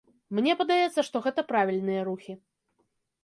[0.37, 2.33] Мне падаецца, што гэта правільныя рухі.